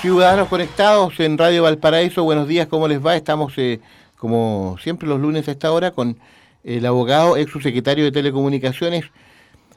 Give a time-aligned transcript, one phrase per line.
[0.00, 3.16] Ciudadanos conectados en Radio Valparaíso, buenos días, ¿cómo les va?
[3.16, 3.80] Estamos, eh,
[4.16, 6.16] como siempre, los lunes a esta hora con
[6.64, 9.04] el abogado, ex subsecretario de Telecomunicaciones,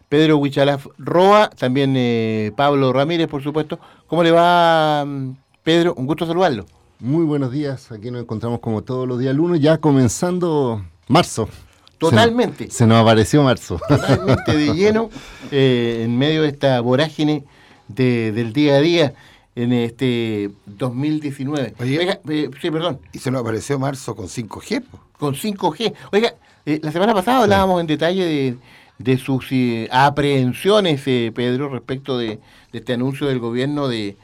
[0.07, 3.79] Pedro Huichalaf Roa, también eh, Pablo Ramírez, por supuesto.
[4.07, 5.93] ¿Cómo le va, mm, Pedro?
[5.97, 6.67] Un gusto saludarlo.
[7.01, 11.49] Muy buenos días, aquí nos encontramos como todos los días lunes, ya comenzando marzo.
[11.97, 12.71] Totalmente.
[12.71, 13.77] Se, nos apareció marzo.
[13.89, 15.09] Totalmente de lleno,
[15.51, 17.43] eh, en medio de esta vorágine
[17.89, 19.13] del día a día
[19.55, 21.75] en este 2019.
[21.79, 22.99] Oiga, eh, sí, perdón.
[23.11, 24.83] Y se nos apareció marzo con 5G.
[25.17, 25.93] Con 5G.
[26.11, 26.33] Oiga,
[26.65, 28.57] eh, la semana pasada hablábamos en detalle
[28.97, 32.39] de, sus eh, aprehensiones, Pedro, respecto de,
[32.71, 34.15] este anuncio del gobierno de,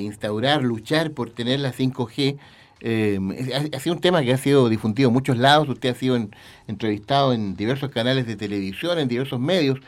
[0.00, 2.36] instaurar, luchar por tener la 5G.
[3.72, 5.68] ha, sido un tema que ha sido difundido en muchos lados.
[5.68, 6.18] Usted ha sido
[6.66, 9.78] entrevistado en diversos canales de televisión, en diversos medios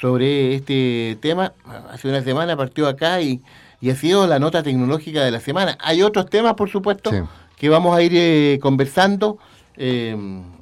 [0.00, 1.52] sobre este tema.
[1.90, 3.40] Hace una semana partió acá y
[3.80, 5.78] y ha sido la nota tecnológica de la semana.
[5.80, 7.10] Hay otros temas, por supuesto,
[7.56, 9.38] que vamos a ir eh, conversando.
[9.76, 10.16] Eh,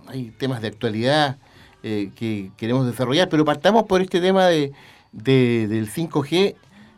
[0.09, 1.37] hay temas de actualidad
[1.83, 4.73] eh, que queremos desarrollar, pero partamos por este tema de,
[5.13, 6.55] del 5G,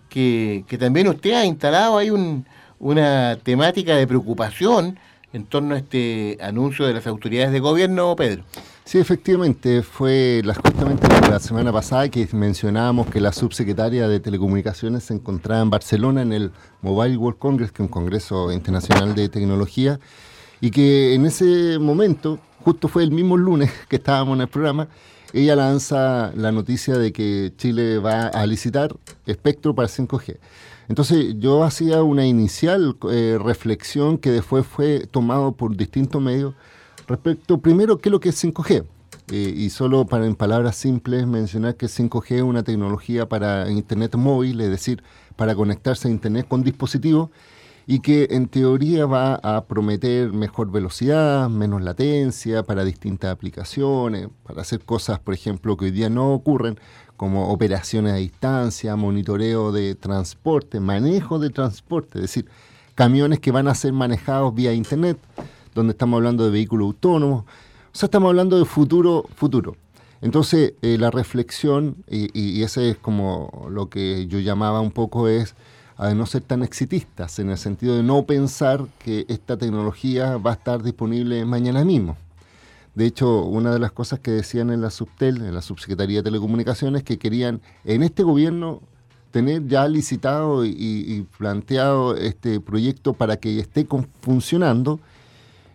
[0.08, 1.98] que, que, también usted ha instalado.
[1.98, 2.46] Hay un,
[2.78, 4.98] una temática de preocupación
[5.32, 8.44] en torno a este anuncio de las autoridades de gobierno, Pedro.
[8.88, 15.12] Sí, efectivamente, fue justamente la semana pasada que mencionábamos que la subsecretaria de Telecomunicaciones se
[15.12, 20.00] encontraba en Barcelona en el Mobile World Congress, que es un congreso internacional de tecnología,
[20.62, 24.88] y que en ese momento, justo fue el mismo lunes que estábamos en el programa,
[25.34, 30.38] ella lanza la noticia de que Chile va a licitar espectro para 5G.
[30.88, 36.54] Entonces yo hacía una inicial eh, reflexión que después fue tomado por distintos medios
[37.08, 38.84] Respecto, primero, ¿qué es lo que es 5G?
[39.30, 44.14] Eh, y solo para en palabras simples mencionar que 5G es una tecnología para Internet
[44.16, 45.02] móvil, es decir,
[45.34, 47.30] para conectarse a Internet con dispositivos
[47.86, 54.60] y que en teoría va a prometer mejor velocidad, menos latencia para distintas aplicaciones, para
[54.60, 56.78] hacer cosas, por ejemplo, que hoy día no ocurren,
[57.16, 62.46] como operaciones a distancia, monitoreo de transporte, manejo de transporte, es decir,
[62.94, 65.18] camiones que van a ser manejados vía Internet
[65.78, 67.44] donde estamos hablando de vehículos autónomos.
[67.44, 69.76] O sea, estamos hablando de futuro, futuro.
[70.20, 75.54] Entonces, eh, la reflexión, y, ese es como lo que yo llamaba un poco, es
[75.96, 80.52] a no ser tan exitistas, en el sentido de no pensar que esta tecnología va
[80.52, 82.16] a estar disponible mañana mismo.
[82.94, 86.24] De hecho, una de las cosas que decían en la Subtel, en la Subsecretaría de
[86.24, 88.80] Telecomunicaciones, que querían en este gobierno
[89.30, 93.86] tener ya licitado y, y planteado este proyecto para que esté
[94.20, 94.98] funcionando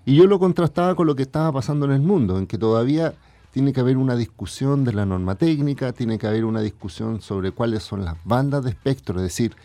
[0.06, 3.14] y yo lo contrastaba con lo que estaba pasando en el mundo, en que todavía
[3.52, 7.52] tiene que haber una discusión de la norma técnica, tiene que haber una discusión sobre
[7.52, 9.56] cuáles son las bandas de espectro, es decir,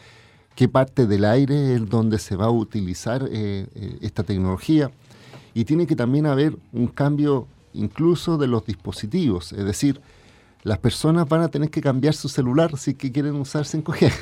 [0.55, 4.91] qué parte del aire es donde se va a utilizar eh, eh, esta tecnología.
[5.55, 10.01] Y tiene que también haber un cambio incluso de los dispositivos, es decir,
[10.63, 14.13] las personas van a tener que cambiar su celular si que quieren usar 5G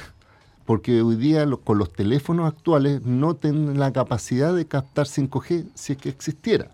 [0.66, 5.93] porque hoy día con los teléfonos actuales no tienen la capacidad de captar 5G si
[5.93, 6.71] es que existiera.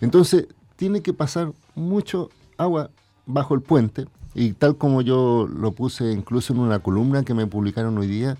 [0.00, 2.90] Entonces, tiene que pasar mucho agua
[3.26, 7.46] bajo el puente, y tal como yo lo puse incluso en una columna que me
[7.46, 8.36] publicaron hoy día,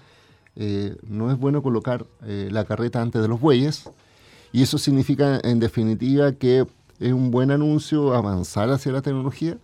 [0.56, 3.88] eh, no es bueno colocar eh, la carreta antes de los bueyes,
[4.52, 6.66] y eso significa en definitiva que
[6.98, 9.56] es un buen anuncio avanzar hacia la tecnología,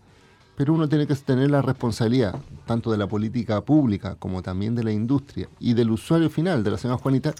[0.60, 4.84] pero uno tiene que tener la responsabilidad, tanto de la política pública como también de
[4.84, 7.32] la industria y del usuario final, de la señora Juanita,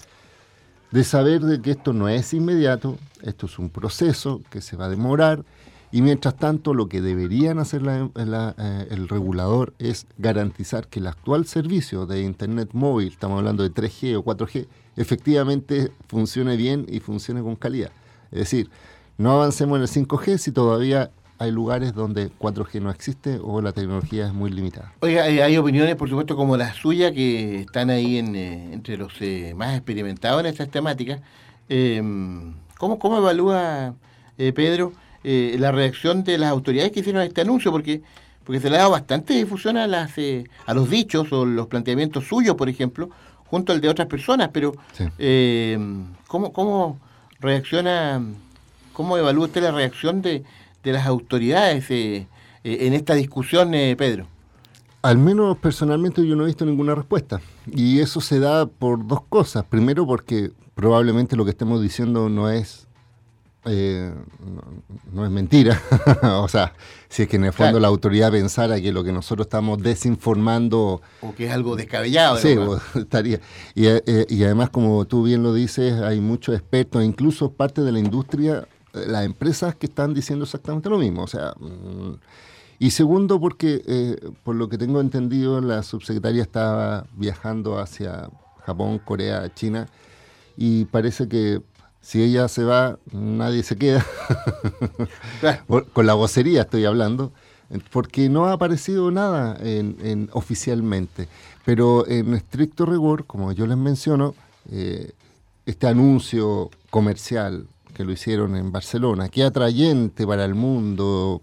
[0.89, 4.85] de saber de que esto no es inmediato, esto es un proceso que se va
[4.85, 5.45] a demorar
[5.91, 11.45] y mientras tanto lo que deberían hacer eh, el regulador es garantizar que el actual
[11.45, 14.65] servicio de Internet móvil, estamos hablando de 3G o 4G,
[14.95, 17.91] efectivamente funcione bien y funcione con calidad.
[18.31, 18.71] Es decir,
[19.19, 21.11] no avancemos en el 5G si todavía
[21.41, 24.93] hay lugares donde 4G no existe o la tecnología es muy limitada.
[24.99, 28.95] Oiga, eh, hay opiniones, por supuesto, como la suya, que están ahí en, eh, entre
[28.95, 31.19] los eh, más experimentados en estas temáticas.
[31.67, 33.95] Em, ¿cómo, ¿Cómo evalúa,
[34.37, 34.93] Pedro,
[35.23, 37.71] la reacción de las autoridades que hicieron este anuncio?
[37.71, 38.01] Porque
[38.43, 40.13] porque se le ha dado bastante difusión a, las,
[40.65, 43.09] a los dichos o los planteamientos suyos, por ejemplo,
[43.45, 44.73] junto al de otras personas, pero
[45.19, 46.99] em, ¿cómo, ¿cómo
[47.39, 48.19] reacciona,
[48.93, 50.43] cómo evalúa usted la reacción de,
[50.83, 52.27] de las autoridades eh,
[52.63, 54.27] eh, en esta discusión, eh, Pedro?
[55.01, 57.41] Al menos personalmente yo no he visto ninguna respuesta.
[57.65, 59.63] Y eso se da por dos cosas.
[59.65, 62.87] Primero porque probablemente lo que estemos diciendo no es
[63.65, 64.11] eh,
[65.13, 65.79] no, es mentira.
[66.23, 66.73] o sea,
[67.09, 71.01] si es que en el fondo la autoridad pensara que lo que nosotros estamos desinformando...
[71.21, 72.37] O que es algo descabellado.
[72.37, 72.55] Sí,
[72.99, 73.39] estaría.
[73.75, 77.91] Y, eh, y, además, como tú bien lo dices, hay muchos expertos, incluso parte de
[77.91, 81.23] la industria, las empresas que están diciendo exactamente lo mismo.
[81.23, 81.53] O sea...
[81.59, 82.15] Mm,
[82.79, 88.31] y segundo, porque por lo que tengo entendido, la subsecretaria estaba viajando hacia
[88.65, 89.87] Japón, Corea, China,
[90.57, 91.61] y parece que
[92.01, 94.05] si ella se va, nadie se queda.
[95.93, 97.31] Con la vocería estoy hablando,
[97.91, 101.27] porque no ha aparecido nada en, oficialmente.
[101.63, 104.33] Pero en estricto rigor, como yo les menciono,
[104.71, 105.11] eh,
[105.67, 111.41] este anuncio comercial que lo hicieron en Barcelona, qué atrayente para el mundo.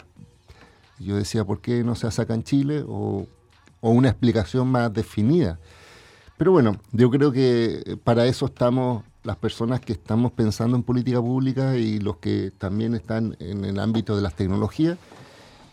[0.99, 2.85] Yo decía, ¿por qué no se saca en Chile?
[2.87, 3.27] O,
[3.81, 5.59] o una explicación más definida.
[6.37, 11.21] Pero bueno, yo creo que para eso estamos las personas que estamos pensando en política
[11.21, 14.97] pública y los que también están en el ámbito de las tecnologías.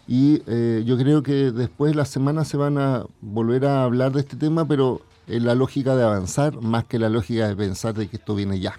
[0.07, 4.19] Y eh, yo creo que después las semanas se van a volver a hablar de
[4.19, 8.07] este tema, pero en la lógica de avanzar más que la lógica de pensar de
[8.07, 8.75] que esto viene ya.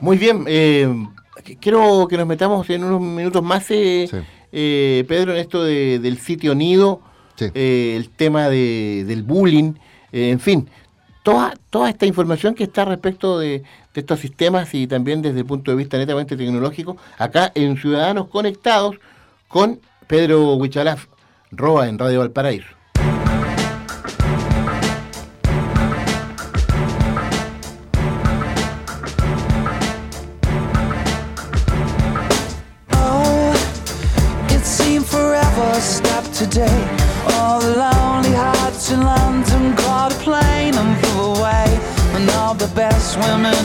[0.00, 0.88] Muy bien, eh,
[1.60, 7.02] quiero que nos metamos en unos minutos más, eh, Pedro, en esto del sitio nido,
[7.54, 9.74] el tema del bullying,
[10.12, 10.68] en fin,
[11.22, 13.62] toda, toda esta información que está respecto de,
[13.94, 18.96] estos sistemas y también desde el punto de vista netamente tecnológico, acá en Ciudadanos Conectados
[19.48, 21.06] con Pedro Huichalaf,
[21.50, 22.79] Roa en Radio Valparaíso.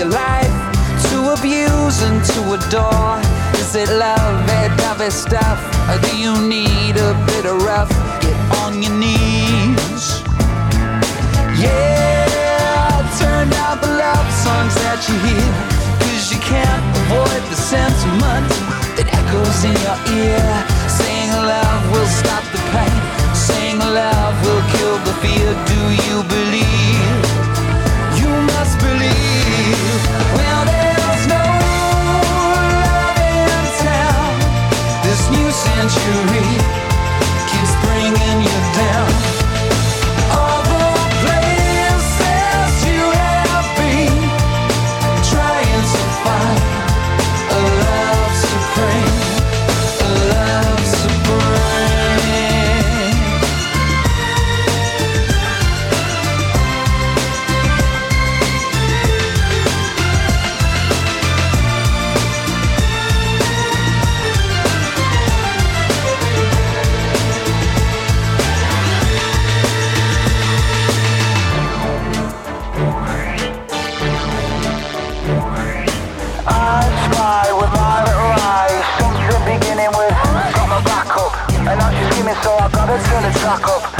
[0.00, 0.54] your life
[1.10, 3.20] to abuse and to adore.
[3.60, 5.60] Is it love, that dovey stuff?
[5.92, 7.92] Or do you need a bit of rough?
[8.24, 10.24] Get on your knees.
[11.60, 15.52] Yeah, turn down the love songs that you hear.
[16.00, 18.48] Cause you can't avoid the sentiment
[18.96, 20.48] that echoes in your ear.
[20.88, 23.00] Saying love will stop the pain.
[23.36, 25.48] Saying love will kill the fear.
[25.68, 26.79] Do you believe?
[35.90, 36.79] Century
[83.50, 83.99] fuck Krakow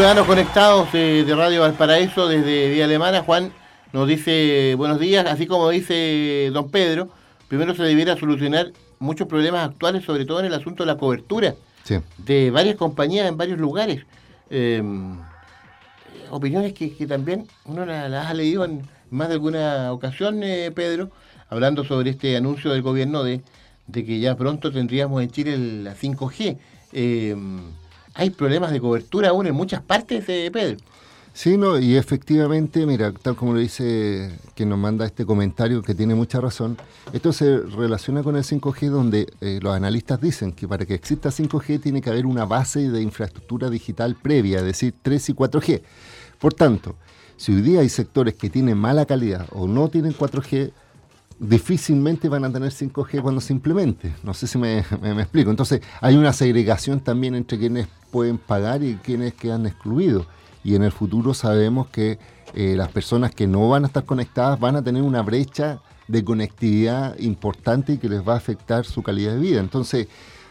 [0.00, 3.52] Ciudadanos conectados de, de Radio Valparaíso desde Vía Alemana, Juan
[3.92, 7.10] nos dice buenos días, así como dice don Pedro,
[7.48, 11.54] primero se debiera solucionar muchos problemas actuales, sobre todo en el asunto de la cobertura
[11.84, 11.96] Sí.
[12.16, 14.06] de varias compañías en varios lugares.
[14.48, 14.82] Eh,
[16.30, 18.80] opiniones que, que también uno la- las ha leído en
[19.10, 21.10] más de alguna ocasión, eh, Pedro,
[21.50, 23.42] hablando sobre este anuncio del gobierno de,
[23.86, 26.56] de que ya pronto tendríamos en Chile la 5G.
[26.94, 27.36] Eh,
[28.20, 30.76] hay problemas de cobertura aún en muchas partes, eh, Pedro.
[31.32, 35.94] Sí, no, y efectivamente, mira, tal como lo dice quien nos manda este comentario, que
[35.94, 36.76] tiene mucha razón,
[37.14, 41.30] esto se relaciona con el 5G, donde eh, los analistas dicen que para que exista
[41.30, 45.82] 5G tiene que haber una base de infraestructura digital previa, es decir, 3 y 4G.
[46.38, 46.96] Por tanto,
[47.38, 50.72] si hoy día hay sectores que tienen mala calidad o no tienen 4G,
[51.40, 54.14] difícilmente van a tener 5G cuando se implemente.
[54.22, 55.50] No sé si me, explico.
[55.50, 60.26] Entonces, hay una segregación también entre quienes pueden pagar y quienes quedan excluidos.
[60.62, 62.18] Y en el futuro sabemos que
[62.54, 66.22] eh, las personas que no van a estar conectadas van a tener una brecha de
[66.22, 69.60] conectividad importante y que les va a afectar su calidad de vida.
[69.60, 70.08] Entonces,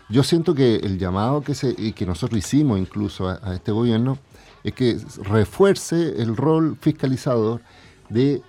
[0.10, 3.72] yo siento que el llamado que, se, y que nosotros hicimos incluso a, a este
[3.72, 4.18] gobierno
[4.64, 7.62] es que refuerce el rol fiscalizador
[8.10, 8.42] de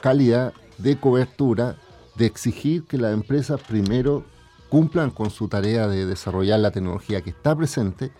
[0.00, 1.76] calidad, de cobertura,
[2.16, 4.24] de exigir que las empresas primero
[4.68, 8.10] cumplan con su tarea de desarrollar la tecnología que está presente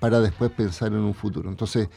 [0.00, 1.50] para después pensar en un futuro.
[1.50, 1.88] Entonces,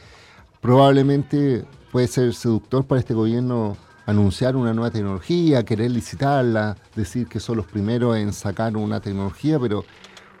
[0.60, 3.76] probablemente puede ser seductor para este gobierno
[4.06, 9.58] anunciar una nueva tecnología, querer licitarla, decir que son los primeros en sacar una tecnología,
[9.58, 9.84] pero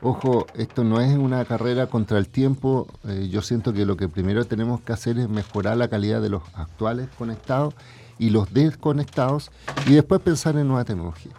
[0.00, 2.88] ojo, esto no es una carrera contra el tiempo.
[3.08, 6.28] Eh, yo siento que lo que primero tenemos que hacer es mejorar la calidad de
[6.28, 7.74] los actuales conectados
[8.22, 9.50] y los desconectados
[9.88, 11.32] y después pensar en nueva tecnología.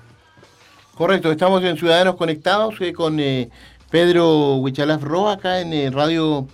[0.95, 3.49] Correcto, estamos en Ciudadanos Conectados eh, con eh,
[3.89, 6.45] Pedro Huichalaf Roa acá en eh, Radio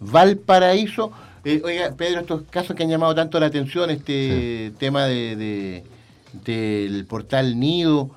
[0.00, 1.10] Valparaíso.
[1.64, 5.84] Oiga, Pedro, estos casos que han llamado tanto la atención, este tema de, de-
[6.44, 8.10] del portal Nido,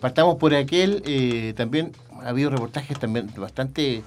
[0.00, 4.02] partamos por aquel, también ha habido reportajes también bastante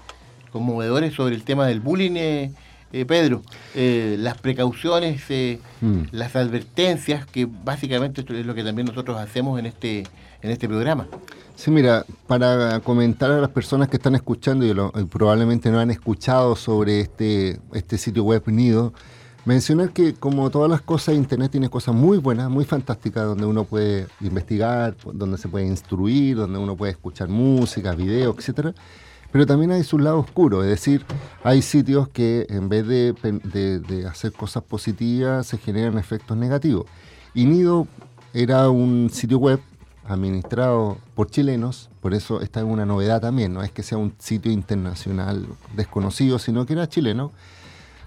[0.51, 2.51] conmovedores sobre el tema del bullying,
[2.93, 3.41] eh, Pedro,
[3.75, 6.03] Eh, las precauciones, eh, Mm.
[6.11, 9.99] las advertencias, que básicamente esto es lo que también nosotros hacemos en este,
[10.41, 11.07] en este programa.
[11.55, 15.79] Sí, mira, para comentar a las personas que están escuchando y, lo- y probablemente no
[15.79, 18.93] han escuchado sobre este, este sitio web Nido,
[19.45, 23.63] mencionar que como todas las cosas, Internet tiene cosas muy buenas, muy fantásticas, donde uno
[23.63, 28.73] puede investigar, donde se puede instruir, donde uno puede escuchar música, videos, etcétera.
[29.31, 31.05] Pero también hay su lado oscuro, es decir,
[31.43, 36.85] hay sitios que en vez de, de hacer cosas positivas se generan efectos negativos.
[37.33, 37.87] Y Nido
[38.33, 39.59] era un sitio web
[40.07, 44.13] administrado por chilenos, por eso esta es una novedad también, no es que sea un
[44.17, 47.31] sitio internacional desconocido, sino que era chileno,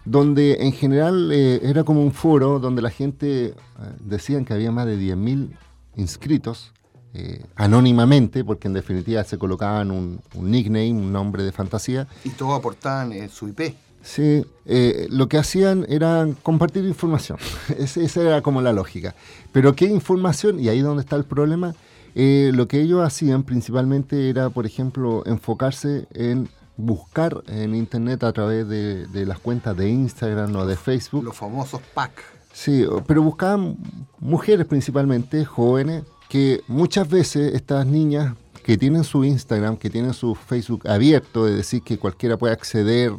[0.04, 3.54] donde en general eh, era como un foro donde la gente eh,
[4.00, 5.50] decían que había más de 10.000
[5.96, 6.72] inscritos
[7.14, 12.31] eh, anónimamente, porque en definitiva se colocaban un, un nickname, un nombre de fantasía, Y
[12.31, 13.75] todos aportaban eh, su IP.
[14.02, 17.38] Sí, eh, lo que hacían era compartir información.
[17.79, 19.14] Esa era como la lógica.
[19.52, 20.59] Pero ¿qué información?
[20.59, 21.75] Y ahí es donde está el problema.
[22.14, 28.33] Eh, lo que ellos hacían principalmente era, por ejemplo, enfocarse en buscar en Internet a
[28.33, 31.25] través de, de las cuentas de Instagram o de Facebook.
[31.25, 32.23] Los famosos pack.
[32.52, 33.76] Sí, pero buscaban
[34.19, 40.37] mujeres principalmente, jóvenes, que muchas veces estas niñas que tienen su Instagram, que tienen su
[40.37, 43.12] Facebook abierto, es decir, que cualquiera puede acceder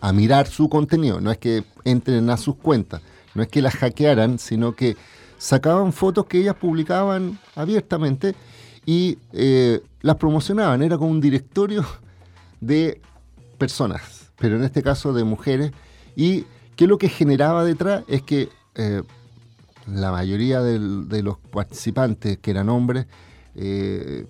[0.00, 3.02] a mirar su contenido, no es que entren a sus cuentas,
[3.34, 4.96] no es que las hackearan, sino que
[5.38, 8.36] sacaban fotos que ellas publicaban abiertamente
[8.86, 11.84] y eh, las promocionaban, era como un directorio
[12.60, 13.00] de
[13.58, 15.72] personas, pero en este caso de mujeres,
[16.14, 16.44] y
[16.76, 19.02] que lo que generaba detrás es que eh,
[19.86, 23.06] la mayoría de los participantes, que eran hombres,
[23.54, 24.26] eh,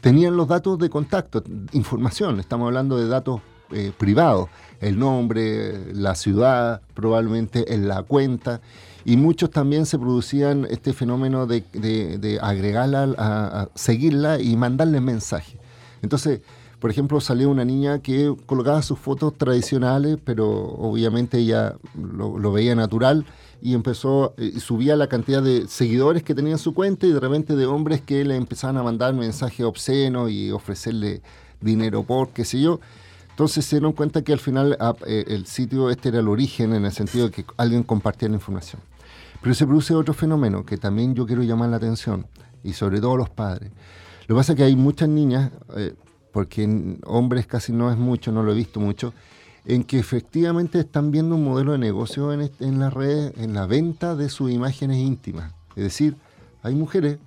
[0.00, 1.42] tenían los datos de contacto,
[1.72, 3.40] información, estamos hablando de datos
[3.70, 4.48] eh, privados,
[4.80, 8.60] el nombre, la ciudad, probablemente en la cuenta,
[9.04, 15.56] y muchos también se producían este fenómeno de, agregarla, a, seguirla y mandarle mensajes.
[16.02, 16.40] Entonces,
[16.78, 22.74] por ejemplo, salió una niña que colocaba sus fotos tradicionales, pero obviamente ella lo veía
[22.74, 23.24] natural
[23.62, 27.20] y empezó, eh, subía la cantidad de seguidores que tenía en su cuenta y de
[27.20, 31.22] repente de hombres que le empezaban a mandar mensajes obscenos y ofrecerle
[31.60, 32.80] dinero por, qué sé yo.
[33.30, 36.74] Entonces se dieron cuenta que al final ah, eh, el sitio este era el origen
[36.74, 38.82] en el sentido de que alguien compartía la información.
[39.40, 42.26] Pero se produce otro fenómeno que también yo quiero llamar la atención,
[42.64, 43.70] y sobre todo los padres.
[44.26, 45.94] Lo que pasa es que hay muchas niñas, eh,
[46.32, 49.12] porque hombres casi no es mucho, no lo he visto mucho,
[49.64, 53.66] en que efectivamente están viendo un modelo de negocio en, en las redes, en la
[53.66, 55.52] venta de sus imágenes íntimas.
[55.76, 56.16] Es decir,
[56.62, 57.18] hay mujeres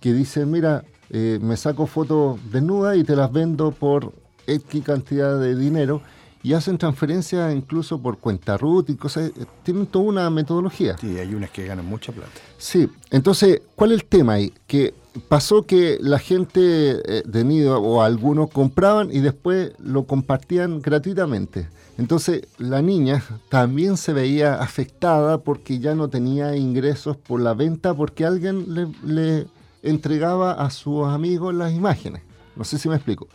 [0.00, 4.12] que dicen, mira, eh, me saco fotos desnudas y te las vendo por
[4.46, 6.02] X cantidad de dinero
[6.42, 10.96] y hacen transferencias incluso por cuenta root y cosas, eh, tienen toda una metodología.
[10.98, 12.32] Sí, hay unas que ganan mucha plata.
[12.58, 14.52] Sí, entonces, ¿cuál es el tema ahí?
[14.66, 14.94] Que
[15.28, 21.68] pasó que la gente eh, de Nido o algunos compraban y después lo compartían gratuitamente.
[22.02, 27.94] Entonces la niña también se veía afectada porque ya no tenía ingresos por la venta
[27.94, 29.46] porque alguien le,
[29.84, 32.22] entregaba a sus amigos las imágenes.
[32.56, 33.28] No sé si me explico.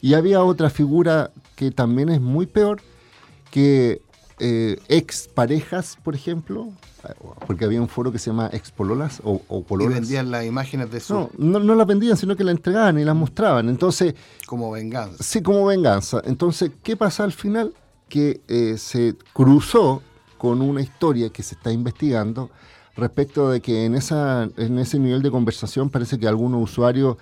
[0.00, 2.82] Y había otra figura que también es muy peor,
[3.50, 4.00] que
[4.38, 6.68] eh, ex parejas, por ejemplo,
[7.48, 9.90] porque había un foro que se llama Expololas o, o Pololas.
[9.90, 11.14] Y vendían las imágenes de su...
[11.14, 13.68] No, no, no las vendían, sino que las entregaban y las mostraban.
[13.68, 14.14] Entonces...
[14.46, 15.20] Como venganza.
[15.20, 16.22] Sí, como venganza.
[16.24, 17.74] Entonces, ¿qué pasa al final?
[18.08, 20.02] Que eh, se cruzó
[20.38, 22.50] con una historia que se está investigando
[22.96, 27.16] respecto de que en, esa, en ese nivel de conversación parece que algunos usuarios,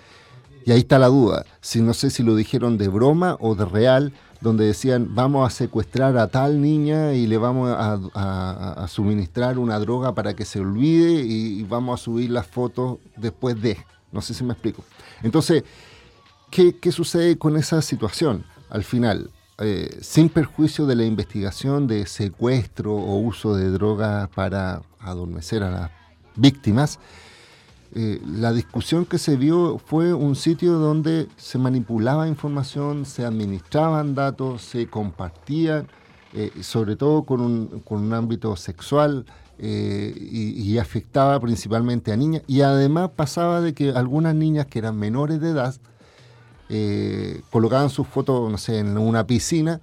[0.65, 3.65] y ahí está la duda, si no sé si lo dijeron de broma o de
[3.65, 4.13] real,
[4.43, 10.15] donde decían vamos a secuestrar a tal niña y le vamos a, suministrar una droga
[10.15, 13.79] para que se olvide y, vamos a subir las fotos después de.
[14.11, 14.85] No sé si me explico.
[15.23, 15.63] Entonces,
[16.51, 18.45] ¿qué, sucede con esa situación?
[18.69, 24.81] Al final, eh, sin perjuicio de la investigación de secuestro o uso de drogas para
[24.99, 25.91] adormecer a las
[26.37, 26.99] víctimas,
[27.95, 34.15] eh, la discusión que se vio fue un sitio donde se manipulaba información, se administraban
[34.15, 35.87] datos, se compartían,
[36.33, 39.27] eh, sobre todo con un, con un, ámbito sexual
[39.59, 42.43] y, afectaba principalmente a niñas.
[42.47, 45.75] Y además pasaba de que algunas niñas que eran menores de edad
[47.51, 49.81] colocaban sus fotos, no sé, en una piscina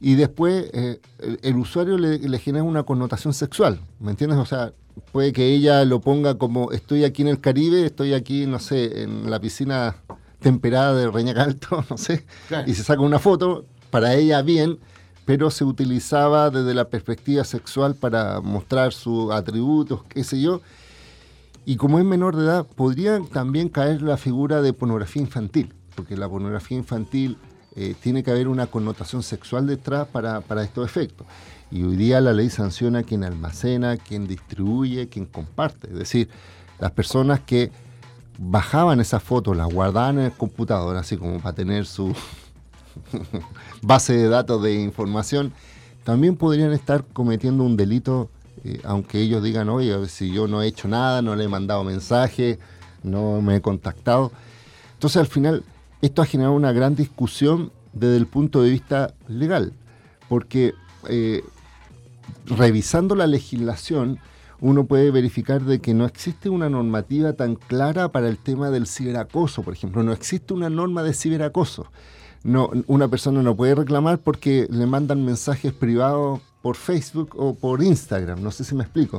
[0.00, 4.38] y después el, usuario le, le genera una connotación sexual, ¿me entiendes?
[4.38, 4.72] O sea,
[5.12, 9.02] puede que ella lo ponga como estoy aquí en el Caribe, estoy aquí, no sé,
[9.02, 9.96] en la piscina
[10.40, 12.26] temperada de Reñacalto, no sé,
[12.66, 14.78] y se saca una foto, para ella bien,
[15.24, 20.60] pero se utilizaba desde la perspectiva sexual para mostrar sus atributos, qué sé yo.
[21.66, 26.16] Y como es menor de edad, podría también caer la figura de pornografía infantil, porque
[26.16, 27.36] la pornografía infantil
[27.76, 31.26] eh, tiene que haber una connotación sexual detrás para, para estos efectos.
[31.70, 35.88] Y hoy día la ley sanciona quien almacena, quien distribuye, quien comparte.
[35.88, 36.28] Es decir,
[36.80, 37.70] las personas que
[38.38, 42.14] bajaban esas fotos, las guardaban en el computador, así como para tener su
[43.82, 45.52] base de datos de información,
[46.04, 48.30] también podrían estar cometiendo un delito,
[48.64, 51.84] eh, aunque ellos digan, oye, si yo no he hecho nada, no le he mandado
[51.84, 52.58] mensaje,
[53.02, 54.32] no me he contactado.
[54.94, 55.62] Entonces, al final,
[56.02, 59.72] esto ha generado una gran discusión desde el punto de vista legal,
[60.28, 60.74] porque
[61.08, 61.42] eh,
[62.46, 64.18] revisando la legislación,
[64.60, 68.86] uno puede verificar de que no existe una normativa tan clara para el tema del
[68.86, 71.86] ciberacoso, por ejemplo, no existe una norma de ciberacoso.
[72.42, 77.82] No, una persona no puede reclamar porque le mandan mensajes privados por Facebook o por
[77.82, 79.18] Instagram, no sé si me explico.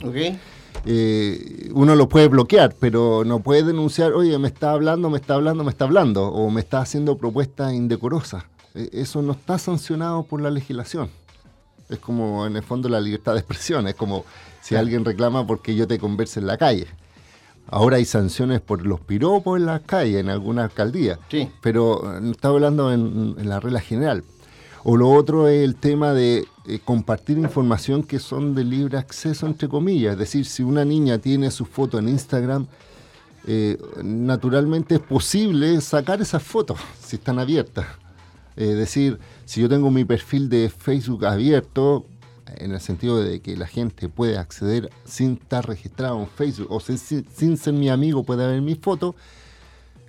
[0.86, 5.36] Eh, uno lo puede bloquear, pero no puede denunciar, oye, me está hablando, me está
[5.36, 8.44] hablando, me está hablando, o me está haciendo propuestas indecorosas.
[8.76, 11.10] Eh, eso no está sancionado por la legislación.
[11.90, 14.26] Es como en el fondo la libertad de expresión, es como
[14.62, 16.88] si alguien reclama porque yo te converse en la calle.
[17.68, 21.50] Ahora hay sanciones por los piropos en las calles, en alguna alcaldía, sí.
[21.62, 24.24] pero no está hablando en, la regla general.
[24.84, 29.48] O lo otro es el tema de eh, compartir información que son de libre acceso,
[29.48, 30.14] entre comillas.
[30.14, 32.68] Es decir, si una niña tiene su foto en Instagram,
[33.48, 37.86] eh, naturalmente es posible sacar esas fotos si están abiertas.
[38.56, 42.06] Es decir, si yo tengo mi perfil de Facebook abierto,
[42.58, 46.80] en el sentido de que la gente puede acceder sin estar registrado en Facebook o
[46.80, 49.16] sin, ser mi amigo puede ver mi foto,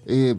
[0.07, 0.35] eh,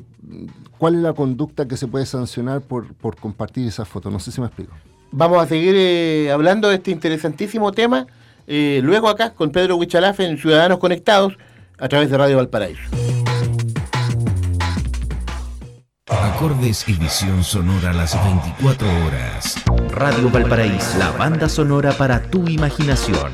[0.78, 4.12] ¿cuál es la conducta que se puede sancionar por, compartir esa foto?
[4.12, 4.74] No sé si me explico.
[5.16, 8.08] Vamos a seguir eh, hablando de este interesantísimo tema
[8.48, 11.38] eh, luego acá con Pedro Huichalafe en Ciudadanos Conectados
[11.78, 12.82] a través de Radio Valparaíso.
[16.08, 19.56] Acordes y visión sonora a las 24 horas.
[19.92, 23.32] Radio Valparaíso, la banda sonora para tu imaginación.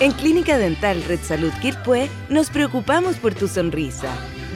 [0.00, 4.08] En Clínica Dental Red Salud Quilpué nos preocupamos por tu sonrisa.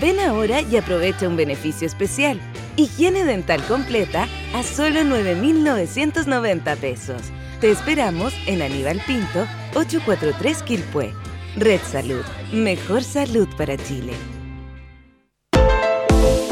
[0.03, 2.38] Ven ahora y aprovecha un beneficio especial.
[2.78, 7.22] Higiene dental completa a solo 9,990 pesos.
[7.60, 11.12] Te esperamos en Aníbal Pinto, 843 Quilpué.
[11.56, 14.12] Red Salud, mejor salud para Chile.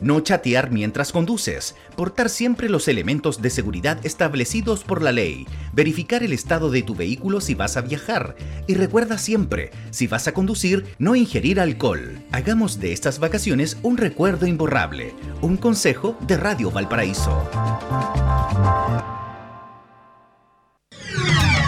[0.00, 6.22] no chatear mientras conduces, portar siempre los elementos de seguridad establecidos por la ley, verificar
[6.22, 10.32] el estado de tu vehículo si vas a viajar y recuerda siempre, si vas a
[10.32, 12.18] conducir, no ingerir alcohol.
[12.32, 15.14] Hagamos de estas vacaciones un recuerdo imborrable.
[15.40, 17.48] Un consejo de Radio Valparaíso.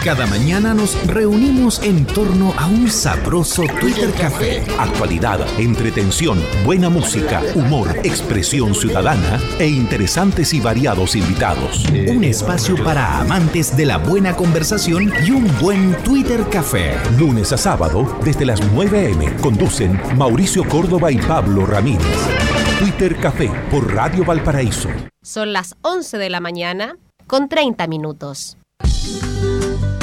[0.07, 4.63] Cada mañana nos reunimos en torno a un sabroso Twitter Café.
[4.79, 11.83] Actualidad, entretención, buena música, humor, expresión ciudadana e interesantes y variados invitados.
[12.07, 16.95] Un espacio para amantes de la buena conversación y un buen Twitter Café.
[17.19, 19.35] Lunes a sábado, desde las 9 a.m.
[19.41, 22.07] Conducen Mauricio Córdoba y Pablo Ramírez.
[22.79, 24.87] Twitter Café por Radio Valparaíso.
[25.21, 26.95] Son las 11 de la mañana
[27.27, 28.57] con 30 minutos.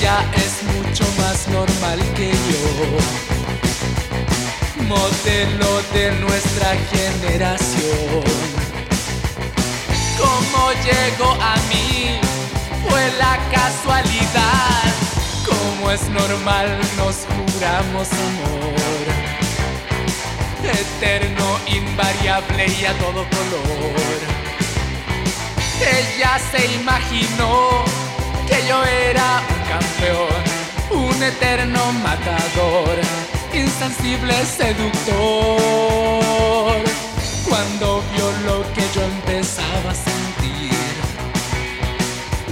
[0.00, 2.98] Ella es mucho más normal que yo.
[4.84, 8.24] Modelo de nuestra generación.
[10.18, 12.18] Como llegó a mí
[12.88, 14.82] fue la casualidad.
[15.46, 19.04] Como es normal nos juramos amor.
[20.64, 24.20] Eterno, invariable y a todo color.
[25.80, 27.84] Ella se imaginó
[28.48, 29.53] que yo era
[30.90, 32.96] un eterno matador,
[33.52, 35.14] insensible seductor.
[37.48, 40.94] Cuando vio lo que yo empezaba a sentir,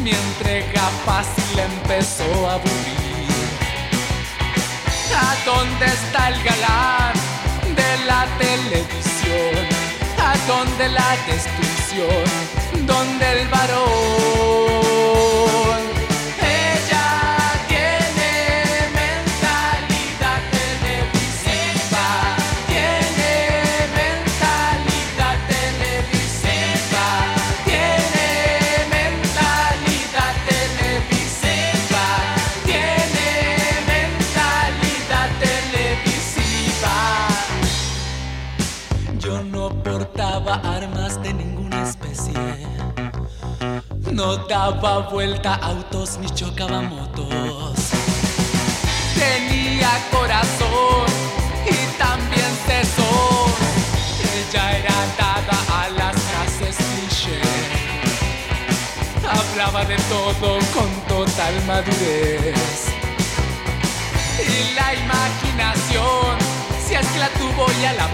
[0.03, 2.93] mi entrega fácil empezó a aburrir.
[5.15, 7.15] ¿A dónde está el galán
[7.77, 9.67] de la televisión?
[10.19, 12.25] ¿A dónde la destrucción?
[12.87, 14.92] ¿Dónde el varón?
[44.33, 47.91] Daba vuelta autos ni chocaba motos.
[49.15, 51.07] Tenía corazón
[51.67, 53.53] y también tesón.
[54.35, 57.41] Ella era dada a las frases cliché.
[59.29, 62.87] Hablaba de todo con total madurez.
[64.41, 66.39] Y la imaginación,
[66.87, 68.09] si es que la tuvo ya la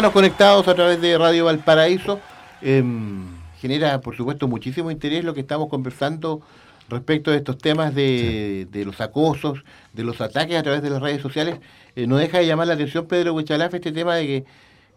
[0.00, 2.20] Ciudadanos conectados a través de Radio Valparaíso.
[2.62, 3.20] em,
[3.60, 6.40] genera, por supuesto, muchísimo interés lo que estamos conversando
[6.88, 11.02] respecto de estos temas de, de los acosos, de los ataques a través de las
[11.02, 11.56] redes sociales.
[11.96, 14.44] Eh, no deja de llamar la atención, Pedro Huichalaf, este tema de que,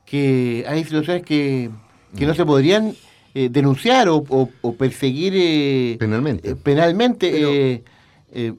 [0.06, 1.70] que hay situaciones que,
[2.18, 2.94] que no se podrían
[3.36, 6.56] eh, denunciar o, o- o perseguir eh, Penalmente.
[6.56, 7.28] penalmente.
[7.28, 7.84] eh, eh,
[8.32, 8.54] eh,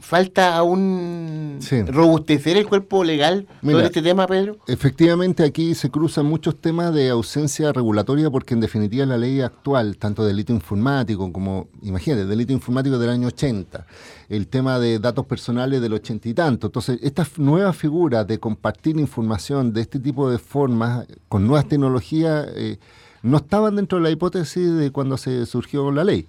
[0.00, 1.82] falta aún Sí.
[1.82, 4.58] robustecer el cuerpo legal Mira, sobre este tema, Pedro.
[4.66, 9.96] Efectivamente, aquí se cruzan muchos temas de ausencia regulatoria porque en definitiva la ley actual,
[9.96, 13.86] tanto delito informático como, imagínate, delito informático del año 80,
[14.28, 16.66] el tema de datos personales del 80 y tanto.
[16.68, 22.46] Entonces, estas nuevas figuras de compartir información de este tipo de formas con nuevas tecnologías
[22.54, 22.78] eh,
[23.22, 26.26] no estaban dentro de la hipótesis de cuando se surgió la ley.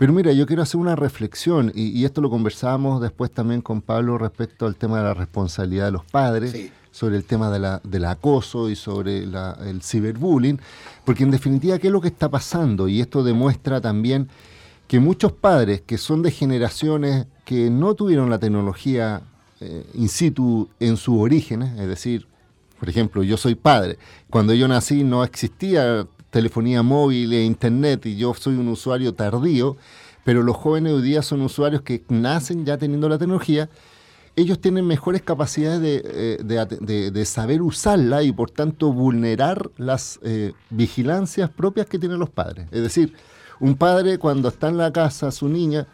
[0.00, 3.82] Pero mira, yo quiero hacer una reflexión, y, y esto lo conversábamos después también con
[3.82, 6.52] Pablo respecto al tema de la responsabilidad de los padres,
[6.90, 10.58] sobre el tema de la, del acoso y sobre la- el ciberbullying,
[11.04, 12.88] porque en definitiva, ¿qué es lo que está pasando?
[12.88, 14.28] Y esto demuestra también
[14.88, 19.20] que muchos padres que son de generaciones que no tuvieron la tecnología
[19.60, 22.26] eh, in situ en sus orígenes, es decir,
[22.78, 23.98] por ejemplo, yo soy padre.
[24.30, 29.76] Cuando yo nací no existía telefonía móvil e internet y yo soy un usuario tardío,
[30.24, 33.68] pero los jóvenes hoy día son usuarios que nacen ya teniendo la tecnología.
[34.36, 36.02] Ellos tienen mejores capacidades de,
[36.40, 42.68] eh, saber usarla y por tanto vulnerar las eh, vigilancias propias que tienen los padres.
[42.70, 43.12] Es decir,
[43.58, 45.86] un padre cuando está en la casa, su niña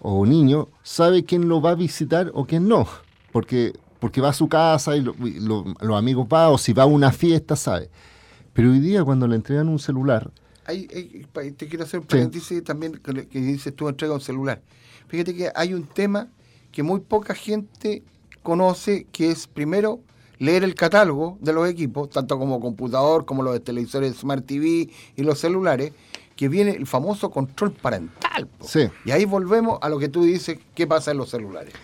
[0.00, 2.86] o niño, sabe quién lo va a visitar o quién no,
[3.32, 6.72] porque, porque va a su casa y, lo- y lo- los amigos van, o si
[6.72, 7.90] va a una fiesta, sabe.
[8.54, 10.30] Pero hoy día cuando le entregan un celular,
[10.66, 12.08] Hay- te quiero hacer un Sí.
[12.08, 14.62] paréntesis también que, que dices tú entrega un celular.
[15.08, 16.28] Fíjate que hay un tema
[16.72, 18.02] que muy poca gente
[18.42, 20.00] conoce, que es primero
[20.38, 25.22] leer el catálogo de los equipos, tanto como computador, como los televisores Smart TV y
[25.22, 25.92] los celulares,
[26.34, 28.48] que viene el famoso control parental.
[28.60, 28.88] Sí.
[29.04, 31.74] Y ahí volvemos a lo que tú dices, qué pasa en los celulares.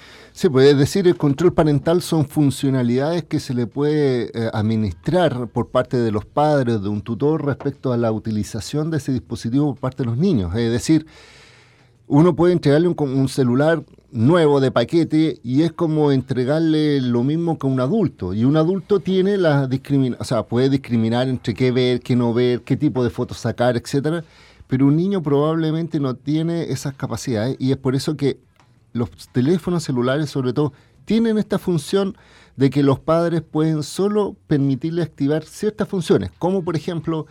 [0.41, 5.49] Sí, pues es decir, el control parental son funcionalidades que se le puede eh, administrar
[5.49, 9.75] por parte de los padres, de un tutor, respecto a la utilización de ese dispositivo
[9.75, 10.57] por parte de los niños.
[10.57, 11.05] Es decir,
[12.07, 17.59] uno puede entregarle un, un celular nuevo de paquete y es como entregarle lo mismo
[17.59, 18.33] que un adulto.
[18.33, 22.33] Y un adulto tiene la discriminación, o sea, puede discriminar entre qué ver, qué no
[22.33, 24.25] ver, qué tipo de fotos sacar, etcétera.
[24.69, 28.39] Pero un niño probablemente no tiene esas capacidades y es por eso que
[28.93, 30.73] los teléfonos celulares, sobre todo,
[31.05, 32.17] tienen esta función
[32.57, 37.27] de que los padres pueden solo permitirle activar ciertas funciones, como por ejemplo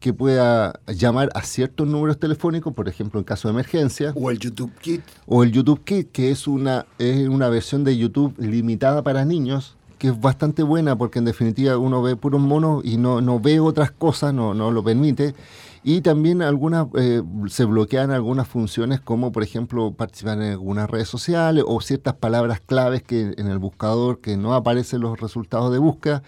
[0.00, 4.12] que pueda llamar a ciertos números telefónicos, por ejemplo en caso de emergencia.
[4.14, 5.02] O el YouTube Kit.
[5.26, 9.76] O el YouTube Kit, que es una, es una versión de YouTube limitada para niños,
[9.98, 13.58] que es bastante buena porque en definitiva uno ve puros monos y no, no ve
[13.58, 15.34] otras cosas, no, no lo permite.
[15.82, 21.08] Y también algunas eh, se bloquean algunas funciones como por ejemplo participar en algunas redes
[21.08, 25.78] sociales o ciertas palabras claves que en el buscador que no aparecen los resultados de
[25.78, 26.22] búsqueda.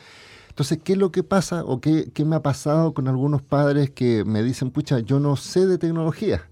[0.48, 3.90] Entonces, ¿qué es lo que pasa o qué, qué me ha pasado con algunos padres
[3.90, 6.42] que me dicen, pucha, yo no sé de tecnología,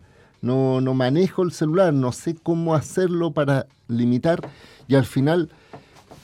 [0.40, 4.48] no, no manejo el celular, no sé cómo hacerlo para limitar
[4.86, 5.50] y al final,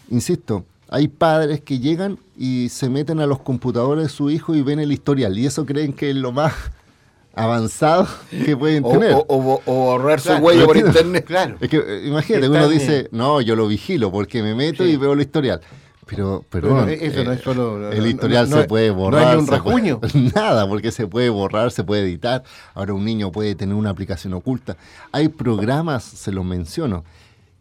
[0.08, 4.62] insisto, Hay padres que llegan y se meten a los computadores de su hijo y
[4.62, 5.36] ven el historial.
[5.38, 6.52] Y eso creen que es lo más
[7.34, 9.12] avanzado que pueden O, tener.
[9.14, 11.24] o- o- o borrarse Claro, huello por internet.
[11.26, 11.56] Claro.
[11.60, 14.90] Es que eh, imagínate, uno dice, no, yo lo vigilo porque me meto Sí.
[14.90, 15.60] y veo el historial.
[16.06, 18.88] Pero, Pero perdón, eso no eh, es solo- no, el no, historial no se puede
[18.88, 19.28] no borrar.
[19.28, 20.00] hay un puede- rasguño.
[20.34, 22.44] nada, porque se puede borrar, se puede editar.
[22.74, 24.76] Ahora un niño puede tener una aplicación oculta.
[25.12, 27.04] Hay programas, se los menciono,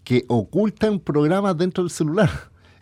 [0.03, 2.29] que ocultan programas dentro del celular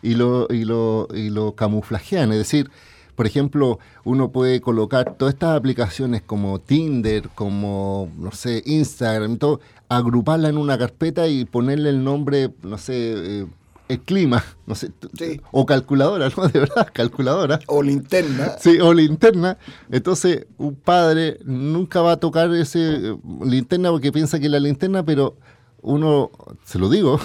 [0.02, 2.32] y lo, y lo, y lo camuflajean.
[2.32, 2.70] Es decir,
[3.14, 9.60] por ejemplo, uno puede colocar todas estas aplicaciones como Tinder, como, no sé, Instagram, todo,
[9.88, 12.94] agruparla en una carpeta y ponerle el nombre, no sé,
[13.42, 13.46] eh,
[13.88, 15.40] el clima, no sé, Sí.
[15.50, 16.48] o calculadora, ¿no?
[16.48, 17.60] De verdad, calculadora.
[17.66, 18.56] O linterna.
[18.58, 19.58] Sí, o linterna.
[19.90, 24.60] Entonces, un padre nunca va a tocar ese eh, linterna porque piensa que es la
[24.60, 25.36] linterna, pero
[25.82, 26.30] uno,
[26.64, 27.20] se lo digo,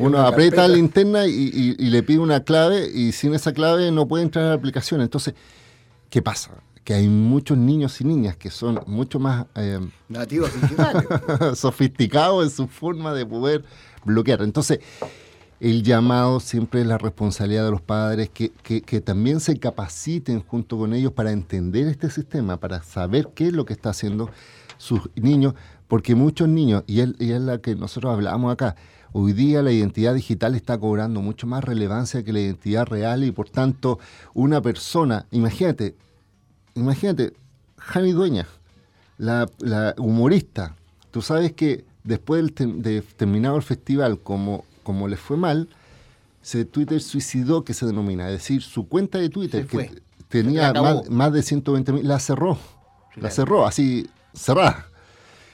[0.00, 3.52] uno una aprieta la linterna y, y- y le pide una clave y sin esa
[3.52, 5.00] clave no puede entrar a la aplicación.
[5.00, 5.34] Entonces,
[6.08, 6.50] ¿qué pasa?
[6.84, 11.06] Que hay muchos niños y niñas que son mucho más eh, Nativos digitales.
[11.58, 13.64] sofisticados en su forma de poder
[14.04, 14.42] bloquear.
[14.42, 14.80] Entonces,
[15.60, 20.40] el llamado siempre es la responsabilidad de los padres que, que- que también se capaciten
[20.42, 24.30] junto con ellos para entender este sistema, para saber qué es lo que está haciendo
[24.78, 25.52] sus niños,
[25.86, 28.74] porque muchos niños, y es, y es la que nosotros hablamos acá,
[29.12, 33.32] hoy día la identidad digital está cobrando mucho más relevancia que la identidad real y
[33.32, 33.98] por tanto
[34.34, 35.94] una persona, imagínate,
[36.74, 37.32] imagínate,
[37.78, 38.46] Jani Dueña,
[39.18, 40.76] la, la humorista,
[41.10, 45.68] tú sabes que después tem- de terminado el festival, como, como le fue mal,
[46.42, 49.76] se Twitter suicidó, que se denomina, es decir, su cuenta de Twitter, que
[50.28, 52.56] tenía más, más de 120 mil, la cerró,
[53.16, 54.86] la cerró, así, cerrada.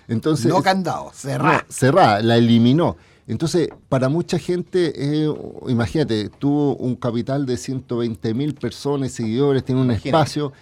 [0.08, 1.58] Entonces, no candado, cerrado.
[1.66, 2.96] no, cerrada, la eliminó.
[3.28, 5.28] Entonces, para mucha gente, eh,
[5.68, 10.08] imagínate, tuvo un capital de 120 mil personas, seguidores, tiene un Imagínate.
[10.10, 10.52] espacio,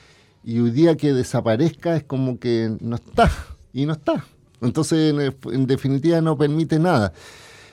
[0.42, 3.30] y hoy día que desaparezca es como que no está,
[3.72, 4.24] y no está.
[4.62, 7.12] Entonces, en, en definitiva, no permite nada.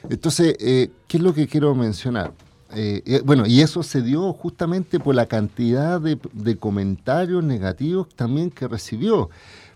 [0.10, 2.34] Entonces, eh, ¿qué es lo que quiero mencionar?
[2.74, 8.08] Eh, eh, bueno, y eso se dio justamente por la cantidad de, de comentarios negativos
[8.16, 9.30] también que recibió,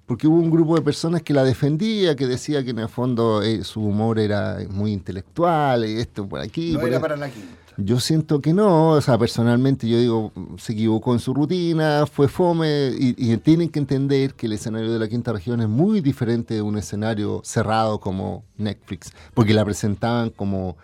[0.06, 3.41] porque hubo un grupo de personas que la defendía, que decía que en el fondo
[3.41, 6.74] eh, su humor era muy intelectual, y esto por aquí.
[6.74, 7.02] No por era ahí.
[7.02, 7.48] para la quinta.
[7.78, 12.30] Yo siento que no, o sea, personalmente yo digo, se equivocó en su rutina, fue
[12.30, 16.00] fome, y, y tienen que entender que el escenario de la quinta región es muy
[16.00, 20.78] diferente de un escenario cerrado como Netflix, porque la presentaban como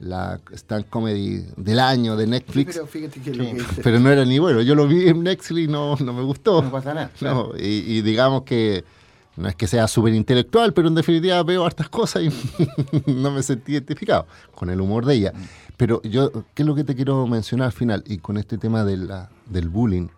[0.00, 3.36] la stand comedy del año de Sí, Netflix, pero fíjate que Sí.
[3.36, 4.62] lo que dice- pero no era ni bueno.
[4.62, 6.62] Yo lo vi en Netflix y no, no me gustó.
[6.62, 7.10] No pasa nada.
[7.20, 7.64] No, y,
[7.98, 8.84] y digamos que
[9.36, 12.28] no es que sea súper intelectual, pero en definitiva veo hartas cosas y
[13.10, 15.32] no me sentí identificado con el humor de ella.
[15.76, 18.02] Pero yo, ¿qué es lo que te quiero mencionar al final?
[18.06, 20.08] Y con este tema de la- del bullying.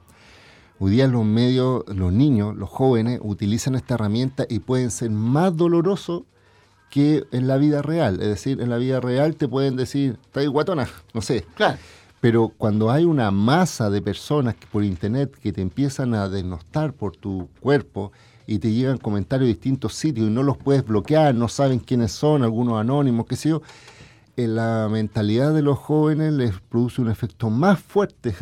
[0.78, 5.54] Hoy día los medios, los niños, los jóvenes utilizan esta herramienta y pueden ser más
[5.54, 6.22] dolorosos
[6.90, 8.20] que en la vida real.
[8.20, 11.78] Es decir, en la vida real te pueden decir, está guatona, no sé, Claro.
[12.20, 16.92] pero cuando hay una masa de personas que por internet que te empiezan a denostar
[16.92, 18.12] por tu cuerpo
[18.46, 22.10] y te llegan comentarios de distintos sitios y no los puedes bloquear, no saben quiénes
[22.12, 23.62] son, algunos anónimos, qué sé yo,
[24.36, 28.34] en la mentalidad de los jóvenes les produce un efecto más fuerte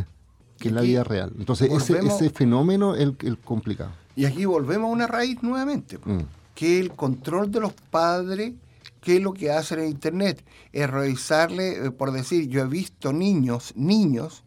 [0.59, 1.33] que en la vida real.
[1.39, 3.91] Entonces ese, fenómeno es el, el complicado.
[4.17, 6.21] Y aquí volvemos a una raíz nuevamente, Mm.
[6.59, 8.53] Que el control de los padres,
[9.01, 10.43] que es lo que hacen en Internet,
[10.73, 14.43] es revisarle, eh, por decir, yo he visto niños, niños,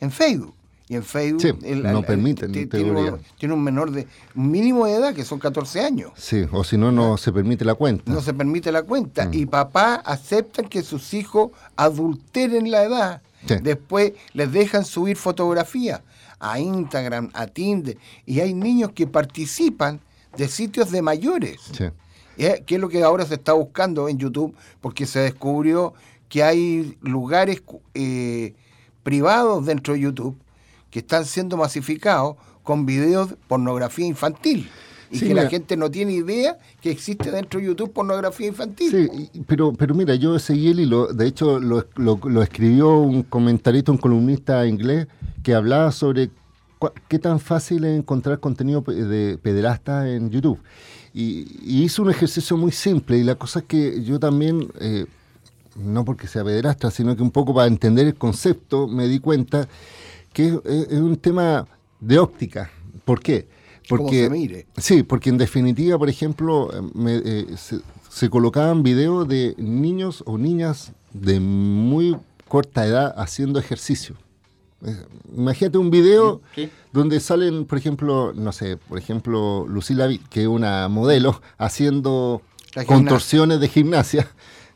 [0.00, 0.54] en Facebook.
[0.88, 4.86] Y en Facebook Sí, no permiten, ti- en tiene, un, tiene un menor de, mínimo
[4.86, 6.12] de edad, que son 14 años.
[6.16, 8.10] Sí, o si no, no se permite la cuenta.
[8.10, 9.26] No se permite la cuenta.
[9.26, 9.34] Mm.
[9.34, 13.22] Y papá aceptan que sus hijos adulteren la edad.
[13.46, 13.56] Sí.
[13.62, 16.00] Después les dejan subir fotografías
[16.40, 17.98] a Instagram, a Tinder.
[18.24, 20.00] Y hay niños que participan
[20.36, 21.60] de sitios de mayores.
[21.72, 21.84] Sí.
[22.38, 22.62] ¿eh?
[22.66, 25.94] que es lo que ahora se está buscando en YouTube, porque se descubrió
[26.28, 27.62] que hay lugares
[27.94, 28.54] eh,
[29.02, 30.36] privados dentro de YouTube
[30.90, 34.68] que están siendo masificados con videos de pornografía infantil.
[35.10, 38.90] Y Sí, que la gente no tiene idea que existe dentro de YouTube pornografía infantil.
[38.90, 42.96] Sí, y- pero, pero mira, yo seguí el hilo, de hecho lo, lo- lo escribió
[42.96, 45.06] un comentarista, un columnista inglés,
[45.42, 46.30] que hablaba sobre
[47.08, 50.58] qué tan fácil es encontrar contenido de pederasta en YouTube.
[51.14, 55.06] Y, y hizo un ejercicio muy simple, y la cosa es que yo también, eh,
[55.76, 59.68] no porque sea pederasta, sino que un poco para entender el concepto, me di cuenta
[60.32, 61.66] que es, un tema
[62.00, 62.70] de óptica.
[63.04, 63.46] ¿Por qué?
[63.88, 64.66] Porque se mire.
[64.78, 70.38] Sí, porque en definitiva, por ejemplo, me- eh, se, se colocaban videos de niños o
[70.38, 72.16] niñas de muy
[72.48, 74.16] corta edad haciendo ejercicio.
[75.34, 76.68] Imagínate un video Sí.
[76.92, 82.42] donde salen, por ejemplo, no sé, por ejemplo, Lucila, que es una modelo, haciendo
[82.86, 84.28] contorsiones de gimnasia,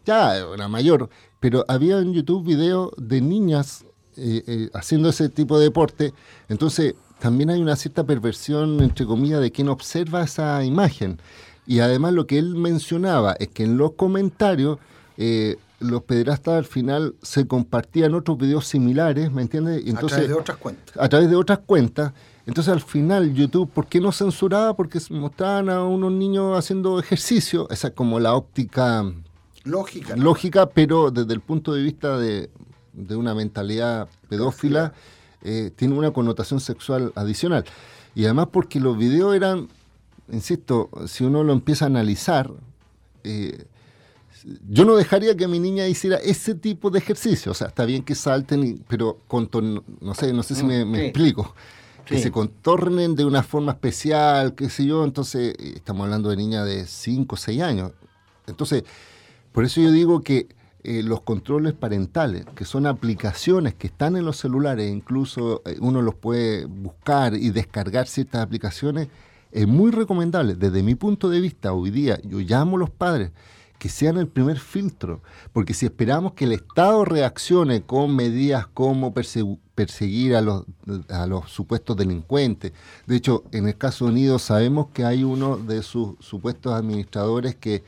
[0.04, 1.08] ya era mayor,
[1.40, 3.84] pero había en YouTube videos de niñas
[4.16, 6.14] eh, eh, haciendo ese tipo de deporte,
[6.48, 11.18] entonces también hay una cierta perversión, entre comillas, de quien observa esa imagen.
[11.66, 14.78] Y además lo que él mencionaba es que en los comentarios
[15.18, 19.84] eh, los pederastas al final se compartían otros videos similares, ¿me entiendes?
[19.84, 20.96] Y a través de otras cuentas.
[20.98, 22.12] a través de otras cuentas.
[22.46, 24.74] Entonces al final YouTube, ¿por qué no censuraba?
[24.74, 29.04] Porque mostraban a unos niños haciendo ejercicio, esa es como la óptica
[29.64, 30.16] Lógica.
[30.16, 32.50] lógica, pero desde el punto de vista de,
[32.92, 34.92] de una mentalidad pedófila,
[35.42, 37.64] eh, tiene una connotación sexual adicional.
[38.14, 39.68] Y además porque los videos eran,
[40.30, 42.50] insisto, si uno lo empieza a analizar,
[43.24, 43.64] eh,
[44.68, 47.52] yo no dejaría que mi niña hiciera ese tipo de ejercicio.
[47.52, 50.64] O sea, está bien que salten, y- pero con ton- no sé, no sé si
[50.64, 51.04] me, me sí.
[51.06, 51.54] explico.
[52.04, 52.24] Que Sí.
[52.24, 55.02] se contornen de una forma especial, qué sé yo.
[55.04, 57.90] Entonces, eh, estamos hablando de niñas de 5 o 6 años.
[58.46, 58.84] Entonces,
[59.52, 60.46] por eso yo digo que
[60.84, 66.00] eh, los controles parentales, que son aplicaciones que están en los celulares, incluso eh, uno
[66.00, 69.08] los puede buscar y descargar ciertas aplicaciones,
[69.50, 70.54] es muy recomendable.
[70.54, 73.32] Desde mi punto de vista, hoy día yo llamo a los padres
[73.78, 75.20] que sean el primer filtro,
[75.52, 80.64] porque si esperamos que el Estado reaccione con medidas como persegu- perseguir a los,
[81.10, 82.72] a los supuestos delincuentes,
[83.06, 87.84] de hecho, en el caso Unidos sabemos que hay uno de sus supuestos administradores que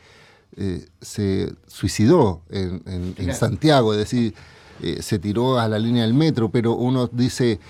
[0.57, 3.35] eh, se suicidó en, en- en Claro.
[3.39, 4.35] Santiago, es decir,
[4.83, 7.61] eh, se tiró a la línea del metro, pero uno dice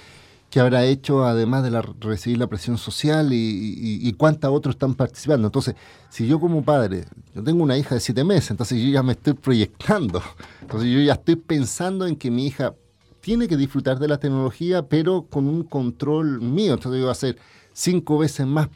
[0.50, 4.94] qué habrá hecho además de la- recibir la presión social y, y, cuántos otros están
[4.94, 5.48] participando.
[5.48, 5.74] Entonces,
[6.08, 9.12] si yo como padre, yo tengo una hija de siete meses, entonces yo ya me
[9.12, 10.22] estoy proyectando,
[10.62, 12.74] entonces yo ya estoy pensando en que mi hija
[13.20, 16.74] tiene que disfrutar de la tecnología, pero con un control mío.
[16.74, 17.36] Entonces yo voy a hacer
[17.74, 18.68] cinco veces más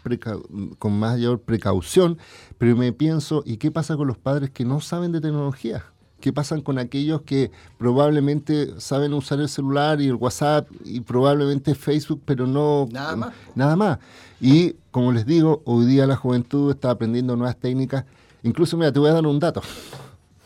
[0.79, 2.18] con mayor precaución,
[2.59, 5.91] pero me pienso, ¿y qué pasa con los padres que no saben de tecnología?
[6.23, 11.75] ¿Qué pasa con aquellos que probablemente saben usar el celular y el WhatsApp y probablemente
[11.75, 13.35] Facebook, pero no Nada más.
[13.57, 13.99] Nada más.
[14.41, 18.05] Y como les digo, hoy día la juventud está aprendiendo nuevas técnicas.
[18.45, 19.62] Incluso, mira, te voy a dar un dato.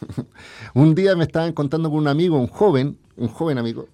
[0.74, 3.87] un día me estaba encontrando con un amigo, un joven, un joven amigo,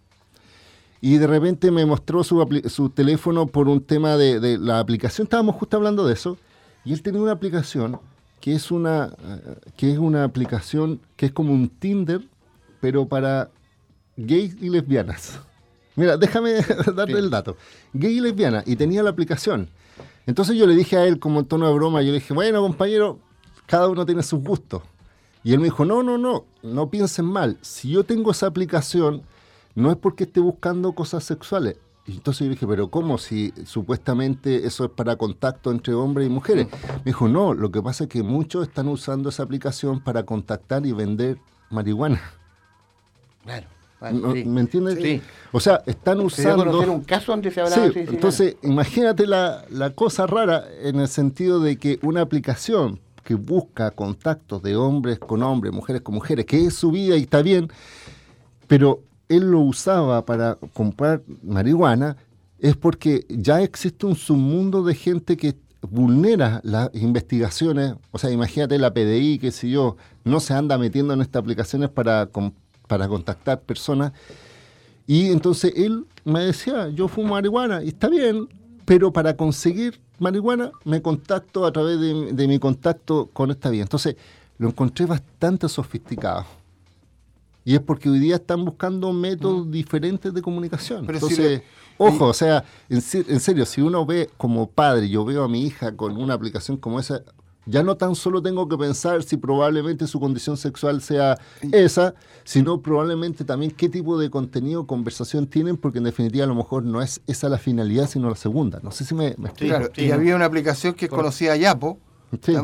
[1.00, 5.24] y de repente me mostró su teléfono por un tema de, de la aplicación.
[5.24, 6.38] Estábamos justo hablando de eso.
[6.84, 7.98] Y él tenía una aplicación
[8.42, 12.20] que es una, eh, que es una aplicación que es como un Tinder,
[12.80, 13.50] pero para
[14.16, 15.38] gays y lesbianas.
[15.94, 16.54] Mira, déjame
[16.96, 17.56] darle el dato.
[17.92, 18.64] Gay y lesbiana.
[18.66, 19.68] Y tenía la aplicación.
[20.26, 22.60] Entonces yo le dije a él como en tono de broma, yo le dije, bueno
[22.62, 23.20] compañero,
[23.66, 24.82] cada uno tiene sus gustos.
[25.44, 27.58] Y él me dijo, no, no, no, no piensen mal.
[27.60, 29.22] Si yo tengo esa aplicación,
[29.76, 31.76] no es porque esté buscando cosas sexuales.
[32.06, 33.16] Y entonces yo dije, pero ¿cómo?
[33.16, 36.66] Si supuestamente eso es para contacto entre hombres y mujeres.
[36.98, 40.84] Me dijo, no, lo que pasa es que muchos están usando esa aplicación para contactar
[40.84, 41.38] y vender
[41.70, 42.20] marihuana.
[43.44, 43.68] Claro.
[44.00, 44.44] claro, No, sí.
[44.44, 44.98] ¿Me entiendes?
[45.00, 45.22] Sí.
[45.52, 46.64] O sea, están usando...
[46.64, 51.08] conocer un caso donde se hablaba sí, entonces imagínate la, la cosa rara en el
[51.08, 56.46] sentido de que una aplicación que busca contactos de hombres con hombres, mujeres con mujeres,
[56.46, 57.70] que es su vida y está bien,
[58.66, 62.16] pero él lo usaba para comprar marihuana,
[62.58, 68.78] es porque ya existe un submundo de gente que vulnera las investigaciones, o sea, imagínate
[68.78, 72.28] la PDI, qué sé yo, no se anda metiendo en estas aplicaciones para,
[72.86, 74.12] para contactar personas,
[75.06, 78.48] y entonces él me decía, yo fumo marihuana, y está bien,
[78.84, 83.82] pero para conseguir marihuana me contacto a través de, de mi contacto con esta vía.
[83.82, 84.16] Entonces
[84.58, 86.46] lo encontré bastante sofisticado.
[87.64, 91.04] Y es porque hoy día están buscando métodos diferentes de comunicación.
[91.04, 91.08] Mm.
[91.08, 91.62] Si Entonces, le-
[91.98, 92.96] ojo, o sea, en,
[93.28, 96.76] en serio, si uno ve como padre, yo veo a mi hija con una aplicación
[96.76, 97.22] como esa,
[97.64, 101.38] ya no tan solo tengo que pensar si probablemente su condición sexual sea
[101.70, 106.56] esa, sino probablemente también qué tipo de contenido, conversación tienen, porque en definitiva a lo
[106.56, 108.80] mejor no es esa la finalidad, sino la segunda.
[108.82, 109.76] No sé si me, me explico.
[109.76, 112.00] Claro, y había una aplicación que conocía Yapo.
[112.40, 112.54] Sí.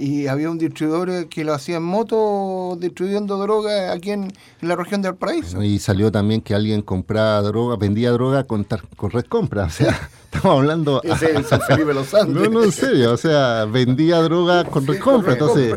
[0.00, 4.32] Y había un distribuidor eh, que lo hacía en moto distribuyendo droga aquí en,
[4.62, 5.56] en la región del Paraíso.
[5.56, 9.64] Bueno, y salió también que alguien compraba droga, vendía droga con, con red compra.
[9.64, 11.02] O sea, estamos hablando.
[11.04, 12.42] Ese es San Felipe Los Andes.
[12.42, 13.12] No, no, en serio.
[13.12, 15.34] O sea, vendía droga con red compra.
[15.34, 15.76] Entonces,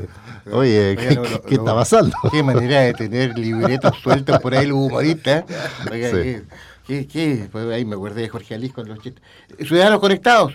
[0.52, 2.16] oye, ¿qué, qué está pasando?
[2.32, 5.44] Qué manera de tener libretos sueltos por ahí los humoristas.
[5.92, 6.16] Oiga, Sí.
[6.16, 6.44] qué,
[6.88, 9.22] qué, qué- pues ahí me acuerdo de Jorge Alís con los chistes.
[9.68, 10.54] Ciudadanos conectados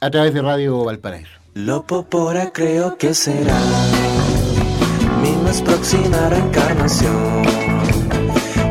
[0.00, 1.43] a través de Radio Valparaíso.
[1.56, 3.56] Lo popora creo que será
[5.22, 7.44] mi más próxima reencarnación.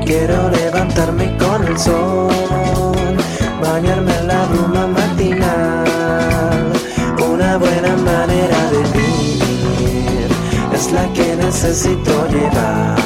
[0.06, 2.28] Quiero levantarme con el sol,
[3.62, 6.74] bañarme en la bruma matinal.
[7.26, 10.28] Una buena manera de vivir
[10.74, 13.00] es la que necesito llevar.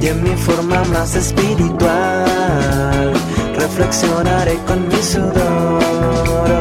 [0.00, 3.12] Y en mi forma más espiritual,
[3.54, 6.55] reflexionaré con mi sudor.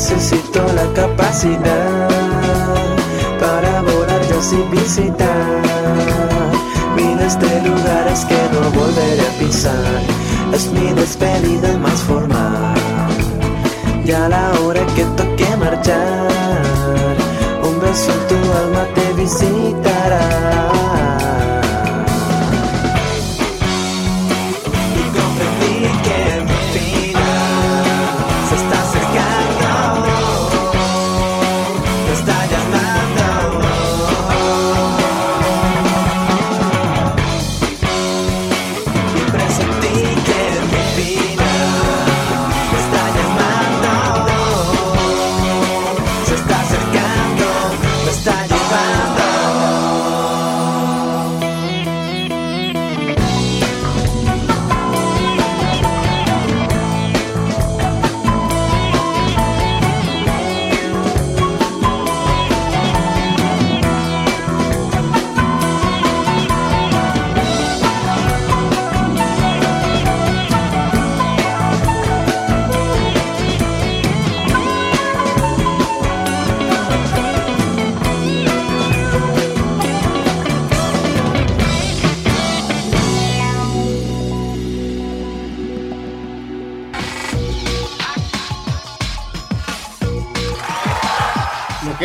[0.00, 2.08] Necesito la capacidad
[3.40, 5.60] para volar yo sin visitar
[6.94, 10.00] miles de lugares que no volveré a pisar.
[10.54, 12.76] Es mi despedida más formal.
[14.04, 17.16] Ya la hora que toque marchar,
[17.64, 20.97] un beso en tu alma te visitará.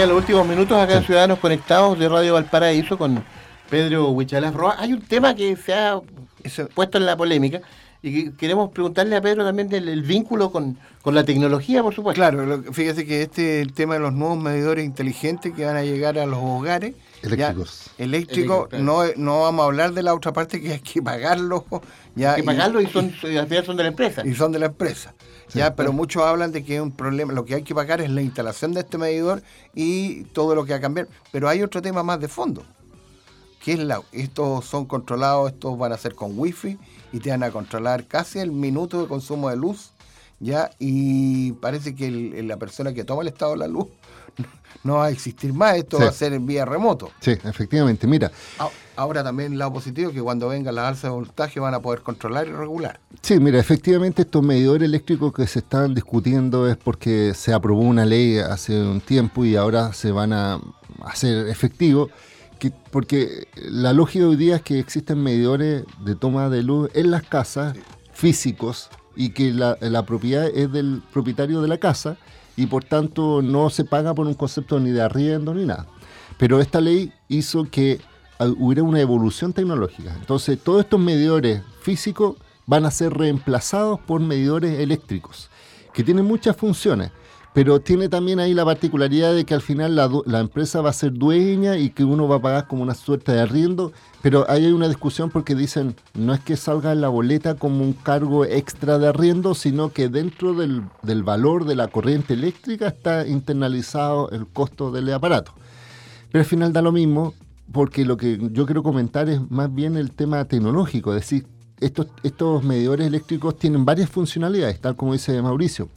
[0.04, 3.24] Quedan los últimos minutos acá en Ciudadanos Conectados de Radio Valparaíso con
[3.70, 4.76] Pedro Huichalaf Roa.
[4.78, 6.02] Hay un tema que se ha
[6.76, 7.62] puesto en la polémica
[8.02, 11.96] y que queremos preguntarle a Pedro también del el vínculo con, con la tecnología, por
[11.96, 12.20] supuesto.
[12.20, 15.84] Claro, lo- fíjese que este el tema de los nuevos medidores inteligentes que van a
[15.84, 16.96] llegar a los hogares.
[17.98, 18.64] Eléctricos.
[18.64, 18.84] Ya, claro.
[18.84, 21.66] no, no vamos a hablar de la otra parte que hay que pagarlo.
[22.16, 24.22] Ya, Hay que pagarlo y son, y al final son de la empresa.
[24.24, 25.16] y son de la empresa.
[25.54, 27.34] Ya, pero muchos hablan de que es un problema.
[27.34, 29.42] Lo que hay que pagar es la instalación de este medidor
[29.76, 31.08] y todo lo que va a cambiar.
[31.32, 32.64] Pero hay otro tema más de fondo.
[33.64, 36.78] Que es la, estos son controlados, estos van a ser con wifi
[37.14, 39.92] y te van a controlar casi el minuto de consumo de luz.
[40.40, 43.88] ya Y parece que el- la persona que toma el estado de la luz
[44.84, 45.78] no va a existir más.
[45.78, 46.04] Esto Sí.
[46.04, 47.12] va a ser en vía remoto.
[47.20, 48.08] Sí, efectivamente.
[48.08, 48.32] Mira,
[48.96, 52.02] Ahora también el lado positivo que cuando venga la alza de voltaje van a poder
[52.02, 53.00] controlar y regular.
[53.24, 58.06] Sí, mira, efectivamente estos medidores eléctricos que se están discutiendo es porque se aprobó una
[58.06, 60.60] ley hace un tiempo y ahora se van a
[61.04, 62.12] hacer efectivos,
[62.60, 67.10] que, porque la lógica hoy día es que existen medidores de toma de luz en
[67.10, 67.76] las casas
[68.14, 72.18] físicos y que la, la propiedad es del propietario de la casa
[72.56, 75.88] y por tanto no se paga por un concepto ni de arriendo ni nada.
[76.38, 78.00] Pero esta ley hizo que
[78.58, 80.16] hubiera una evolución tecnológica.
[80.20, 82.36] Entonces, todos estos medidores físicos
[82.66, 85.50] van a ser reemplazados por medidores eléctricos,
[85.94, 87.12] que tienen muchas funciones,
[87.54, 90.94] pero tiene también ahí la particularidad de que al final la, la empresa va a
[90.94, 93.94] ser dueña y que uno va a pagar como una suerte de arriendo,
[94.24, 97.84] pero ahí hay una discusión porque dicen, no es que salga en la boleta como
[97.84, 102.88] un cargo extra de arriendo, sino que dentro del, del valor de la corriente eléctrica
[102.88, 105.52] está internalizado el costo del aparato.
[106.32, 107.36] Pero al final da lo mismo,
[107.72, 111.46] porque lo que yo quiero comentar es más bien el tema tecnológico, es decir,
[111.80, 115.90] estos, estos medidores eléctricos tienen varias funcionalidades, tal como dice Mauricio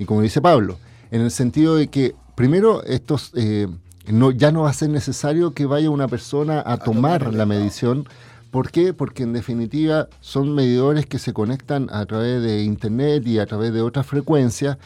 [0.00, 0.78] y como dice Pablo,
[1.10, 3.68] en el sentido de que, primero, estos eh,
[4.06, 8.08] no, ya no va a ser necesario que vaya una persona a, tomar la medición.
[8.50, 8.94] ¿Por qué?
[8.94, 13.74] Porque en definitiva son medidores que se conectan a través de Internet y a través
[13.74, 14.78] de otras frecuencias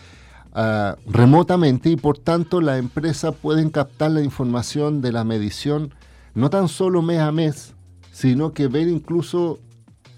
[0.52, 5.94] ah, remotamente y por tanto la empresa pueden captar la información de la medición
[6.34, 7.74] no tan solo mes a mes,
[8.10, 9.60] sino que ver incluso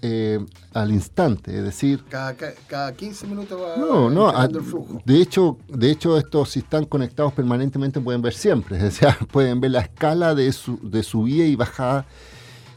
[0.01, 0.39] eh,
[0.73, 4.29] al instante, es decir, Cada, ca- cada 15 minutos va no, no.
[4.29, 5.01] a- el flujo.
[5.05, 8.83] de hecho, de hecho, estos si están conectados permanentemente pueden ver siempre.
[8.87, 12.05] O sea, pueden ver la escala de, su, de subida y bajada.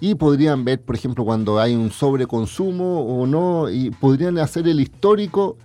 [0.03, 3.69] Y podrían ver, por ejemplo, cuando hay un sobreconsumo o no.
[3.69, 5.59] Y podrían hacer el histórico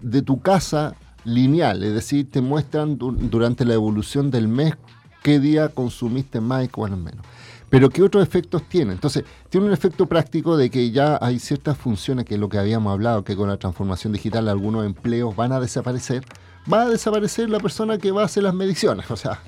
[0.00, 0.94] de tu casa
[1.24, 4.74] lineal, es decir, te muestran du- durante la evolución del mes
[5.22, 7.26] qué día consumiste más y cuál menos.
[7.70, 8.92] Pero ¿qué otros efectos tiene?
[8.92, 12.58] Entonces, tiene un efecto práctico de que ya hay ciertas funciones, que es lo que
[12.58, 16.24] habíamos hablado, que con la transformación digital algunos empleos van a desaparecer.
[16.70, 19.40] Va a desaparecer la persona que va a hacer las mediciones, o sea,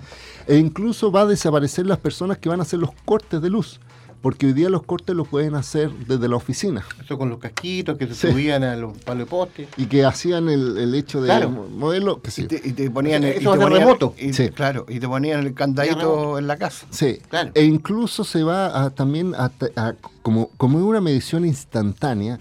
[0.46, 3.80] e incluso va a desaparecer las personas que van a hacer los cortes de luz,
[4.22, 6.84] porque hoy día los cortes los pueden hacer desde la oficina.
[7.04, 8.30] Eso con los casquitos que se Sí.
[8.30, 9.68] subían a los palos de poste.
[9.76, 11.50] Y que hacían el, el hecho de Claro.
[11.50, 12.42] mo- modelo, que sí.
[12.42, 14.14] Y te, y te ponían el, remoto.
[14.18, 14.48] y- Sí.
[14.50, 16.86] Claro, y te ponían el candadito en la casa.
[16.90, 17.50] Sí, Claro.
[17.54, 22.38] e incluso se va a, también a, a- como, como es una medición instantánea,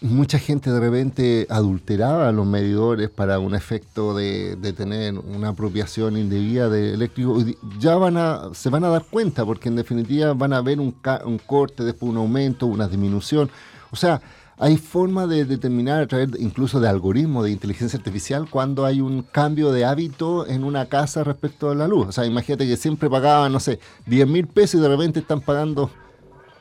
[0.00, 6.16] mucha gente de repente adulteraba los medidores para un efecto de, de tener una apropiación
[6.16, 7.38] indebida de eléctrico.
[7.78, 10.94] Ya van a, se van a dar cuenta, porque en definitiva van a ver un,
[11.24, 13.50] un corte, después un aumento, una disminución.
[13.90, 14.20] O sea,
[14.58, 19.22] hay forma de determinar a través incluso de algoritmos de inteligencia artificial cuando hay un
[19.22, 22.08] cambio de hábito en una casa respecto a la luz.
[22.08, 25.40] O sea, imagínate que siempre pagaban, no sé, 10 mil pesos y de repente están
[25.40, 25.90] pagando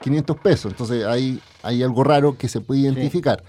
[0.01, 0.71] 500 pesos.
[0.71, 3.43] Entonces hay, hay algo raro que se puede identificar.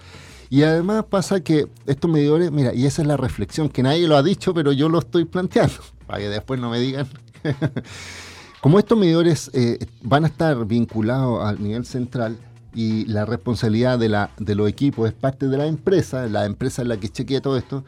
[0.49, 4.17] Y además pasa que estos medidores, mira, y esa es la reflexión, que nadie lo
[4.17, 5.75] ha dicho, pero yo lo estoy planteando,
[6.07, 7.07] para que después no me digan.
[8.61, 12.37] Como estos medidores eh, van a estar vinculados al nivel central
[12.73, 16.81] y la responsabilidad de, la, de los equipos es parte de la empresa, la empresa
[16.81, 17.85] es la que chequea todo esto,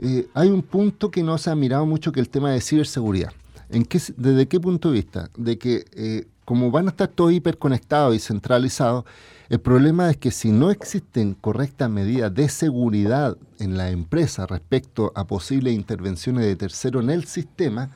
[0.00, 3.32] eh, hay un punto que no se ha mirado mucho que el tema de ciberseguridad.
[3.68, 5.30] ¿En qué, ¿Desde qué punto de vista?
[5.36, 9.04] De que eh, como van a estar todos hiperconectados y centralizados,
[9.50, 15.12] el problema es que si no existen correctas medidas de seguridad en la empresa respecto
[15.14, 17.90] a posibles intervenciones de tercero en el sistema,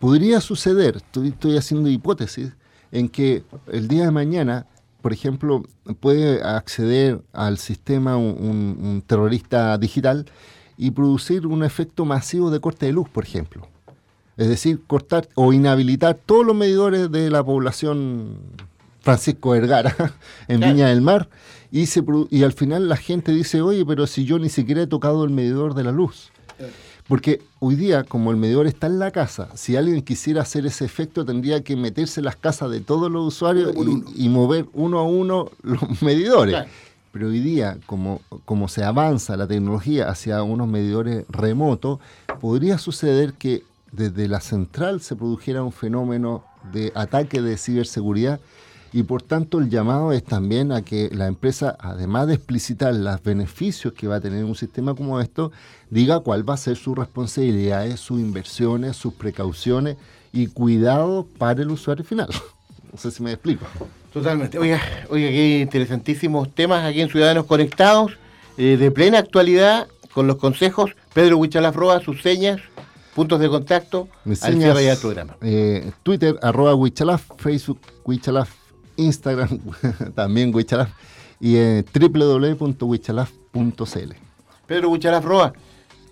[0.00, 2.50] podría suceder, estoy, haciendo hipótesis,
[2.90, 4.66] en que el día de mañana,
[5.00, 5.62] por ejemplo,
[6.00, 10.26] puede acceder al sistema un terrorista digital
[10.76, 13.68] y producir un efecto masivo de corte de luz, por ejemplo.
[14.36, 18.36] Es decir, cortar o inhabilitar todos los medidores de la población
[19.00, 19.94] Francisco Vergara
[20.48, 20.72] en Claro.
[20.74, 21.28] Viña del Mar
[21.70, 24.82] y, se, produ- y al final la gente dice, oye, pero si yo ni siquiera
[24.82, 26.30] he tocado el medidor de la luz.
[27.06, 30.86] Porque hoy día, como el medidor está en la casa, si alguien quisiera hacer ese
[30.86, 33.74] efecto, tendría que meterse en las casas de todos los usuarios
[34.16, 36.54] y, y mover uno a uno los medidores.
[36.54, 36.70] Claro.
[37.12, 41.98] Pero hoy día, como, como se avanza la tecnología hacia unos medidores remotos,
[42.40, 43.62] podría suceder que
[43.94, 48.40] desde la central se produjera un fenómeno de ataque de ciberseguridad
[48.92, 53.22] y por tanto el llamado es también a que la empresa, además de explicitar los
[53.24, 55.50] beneficios que va a tener un sistema como esto,
[55.90, 59.96] diga cuál va a ser sus responsabilidades, sus inversiones, sus precauciones
[60.32, 62.28] y cuidado para el usuario final.
[62.92, 63.66] No sé si me explico.
[64.12, 64.56] Totalmente.
[64.56, 64.80] Oiga,
[65.10, 68.12] oiga, qué interesantísimos temas aquí en Ciudadanos Conectados,
[68.56, 70.92] eh, de plena actualidad, con los consejos.
[71.12, 72.60] Pedro Huichalaf Roa, sus señas,
[73.14, 74.58] puntos de contacto, Mis al
[75.00, 75.36] programa.
[75.40, 78.50] eh, Twitter, arroba Huichalaf, Facebook, Huichalaf,
[78.96, 79.60] Instagram,
[80.14, 80.90] también Huichalaf,
[81.40, 84.12] y eh, www.huichalaf.cl.
[84.66, 85.52] Pedro Huichalaf Roa,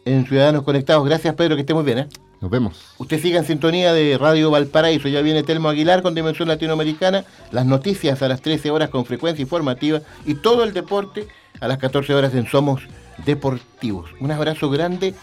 [0.05, 1.05] en Ciudadanos Conectados.
[1.07, 1.99] Gracias, Pedro, que esté muy bien.
[2.01, 2.09] ¿eh?
[2.41, 2.81] Nos vemos.
[2.99, 5.09] Usted siga en sintonía de Radio Valparaíso.
[5.09, 7.25] Ya viene Telmo Aguilar con Dimensión Latinoamericana.
[7.53, 10.01] Las noticias a las 13 horas con frecuencia informativa.
[10.27, 11.29] Y todo el deporte
[11.61, 12.83] a las 14 horas en Somos
[13.25, 14.11] Deportivos.
[14.21, 15.15] Un abrazo grande.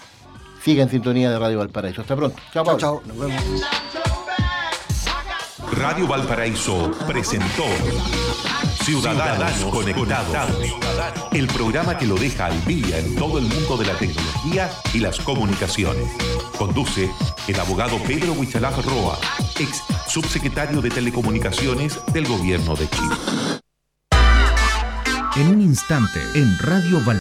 [0.63, 2.01] Siga en sintonía de Radio Valparaíso.
[2.01, 2.37] Hasta pronto.
[2.53, 2.79] Chao, Chao, Pablo.
[2.79, 3.01] chao.
[3.05, 3.43] Nos vemos.
[5.71, 7.63] Radio Valparaíso presentó
[8.83, 10.51] Ciudadanos Conectados.
[11.31, 14.99] El programa que lo deja al día en todo el mundo de la tecnología y
[14.99, 16.09] las comunicaciones.
[16.57, 17.09] Conduce
[17.47, 19.17] el abogado Pedro Huichalaf Roa,
[19.59, 23.15] ex subsecretario de Telecomunicaciones del Gobierno de Chile.
[25.35, 27.17] En un instante, en Radio Valparaíso.